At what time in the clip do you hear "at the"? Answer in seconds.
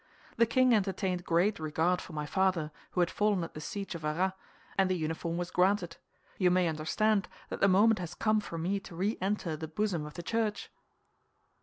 3.43-3.61